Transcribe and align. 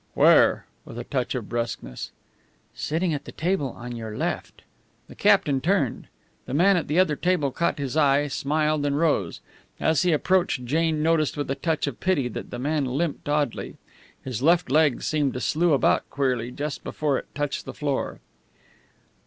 "Where?" 0.15 0.65
with 0.83 0.97
a 0.97 1.03
touch 1.03 1.35
of 1.35 1.47
brusqueness. 1.47 2.09
"Sitting 2.73 3.13
at 3.13 3.25
the 3.25 3.31
table 3.31 3.69
on 3.77 3.95
your 3.95 4.17
left." 4.17 4.63
The 5.07 5.13
captain 5.13 5.61
turned. 5.61 6.07
The 6.47 6.55
man 6.55 6.75
at 6.75 6.87
the 6.87 6.97
other 6.97 7.15
table 7.15 7.51
caught 7.51 7.77
his 7.77 7.95
eye, 7.95 8.25
smiled, 8.27 8.83
and 8.83 8.97
rose. 8.97 9.41
As 9.79 10.01
he 10.01 10.11
approached 10.11 10.65
Jane 10.65 11.03
noticed 11.03 11.37
with 11.37 11.51
a 11.51 11.55
touch 11.55 11.85
of 11.85 11.99
pity 11.99 12.27
that 12.29 12.49
the 12.49 12.57
man 12.57 12.85
limped 12.85 13.29
oddly. 13.29 13.77
His 14.23 14.41
left 14.41 14.71
leg 14.71 15.03
seemed 15.03 15.33
to 15.35 15.39
slue 15.39 15.71
about 15.71 16.09
queerly 16.09 16.49
just 16.49 16.83
before 16.83 17.19
it 17.19 17.27
touched 17.35 17.65
the 17.65 17.73
floor. 17.75 18.21